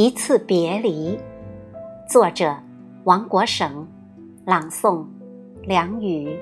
[0.00, 1.18] 一次别离，
[2.08, 2.56] 作者
[3.02, 3.84] 王国省，
[4.46, 5.04] 朗诵
[5.64, 6.38] 梁宇。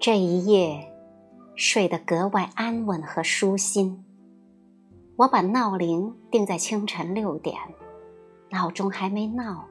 [0.00, 0.92] 这一夜
[1.54, 4.04] 睡得格外安稳和舒心。
[5.14, 7.56] 我把闹铃定在清晨六点，
[8.50, 9.68] 闹钟还没闹。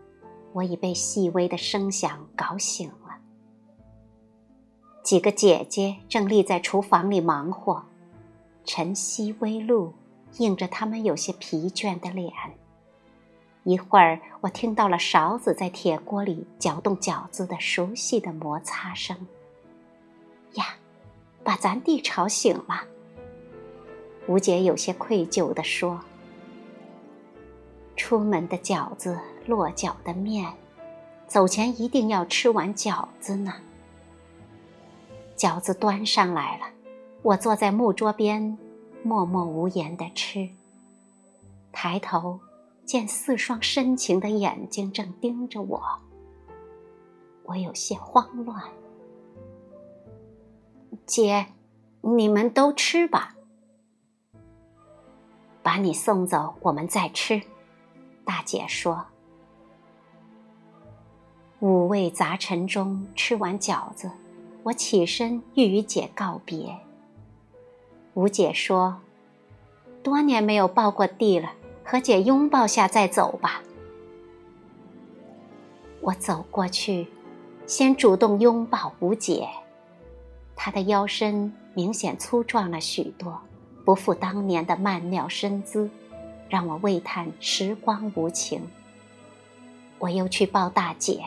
[0.54, 3.17] 我已被细微的声响搞醒了。
[5.03, 7.84] 几个姐姐正立在厨房里忙活，
[8.63, 9.93] 晨曦微露
[10.38, 12.31] 映着她们有些疲倦的脸。
[13.63, 19.15] 一会儿，我听到了勺子在铁锅里搅动饺子的熟悉的摩擦声。
[20.54, 20.76] 呀，
[21.43, 22.84] 把咱弟吵醒了。
[24.27, 25.99] 吴姐有些愧疚地说。
[27.95, 30.54] 出门的饺子，落脚的面，
[31.27, 33.54] 走前一定要吃完饺子呢。
[35.35, 36.65] 饺子端上来了，
[37.24, 38.57] 我坐在木桌边，
[39.04, 40.49] 默默无言的吃。
[41.71, 42.40] 抬头
[42.85, 45.82] 见四双深情的眼睛正盯着我，
[47.46, 48.62] 我有些慌乱。
[51.05, 51.48] 姐，
[52.02, 53.35] 你们都吃吧，
[55.63, 57.41] 把你送走，我们再吃。
[58.24, 59.05] 大姐说
[61.62, 64.09] ：“五味杂陈中吃完饺子，
[64.63, 66.75] 我起身欲与姐告别。
[68.16, 69.00] 吴姐说
[70.01, 71.51] ：‘多年没有抱过弟了，
[71.84, 73.62] 和姐拥抱下再走吧。’
[76.01, 77.06] 我走过去，
[77.68, 79.47] 先主动拥抱吴姐。
[80.56, 83.40] 她的腰身明显粗壮了许多，
[83.85, 85.88] 不复当年的曼妙身姿。”
[86.50, 88.62] 让我喟叹时光无情。
[90.00, 91.23] 我又去抱大姐，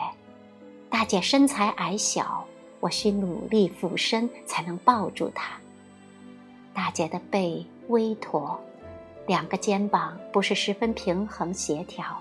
[0.95, 2.47] 大姐身材矮小，
[2.79, 5.59] 我需努力俯身才能抱住她。
[6.73, 8.57] 大姐的背微驼，
[9.27, 12.17] 两个肩膀不是十分平衡协调。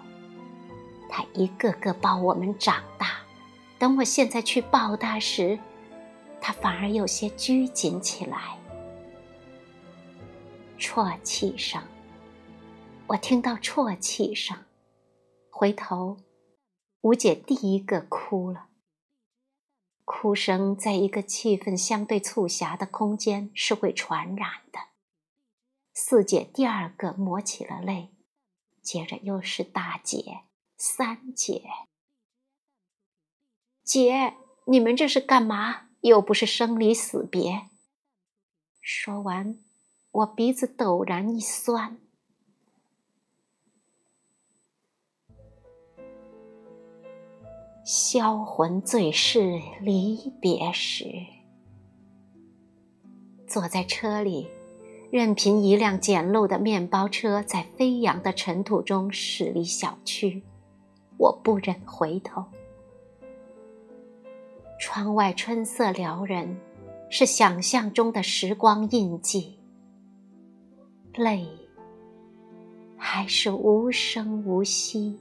[1.09, 3.19] 她一个个抱我们长大，
[3.79, 5.57] 等我现在去抱她时，
[6.41, 8.59] 她反而有些拘谨起来。
[10.81, 11.81] 啜泣声。
[13.07, 14.57] 我听到啜泣声，
[15.49, 16.17] 回头，
[17.05, 18.69] 吴姐第一个哭了。
[20.07, 24.79] 哭声在一个气氛相对促狭的空间是会传染的。
[25.93, 28.09] 四姐第二个抹起了泪，
[28.81, 30.45] 接着又是大姐、
[30.79, 31.65] 三姐。
[33.83, 35.89] 姐，你们这是干嘛？
[36.01, 37.69] 又不是生离死别。
[38.81, 39.59] 说完，
[40.11, 41.99] 我鼻子陡然一酸。
[47.85, 51.05] 销魂醉逝离别时，
[53.47, 54.49] 坐在车里，
[55.11, 60.43] 任凭一辆简陋的面包车在飞扬的尘土中驶离小区，
[61.19, 62.47] 我不忍回头。
[64.81, 66.59] 窗外春色撩人，
[67.11, 69.59] 是想象中的时光印记。
[71.17, 71.47] 泪，
[72.97, 75.21] 还是无声无息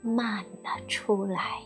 [0.00, 1.60] 漫了出来。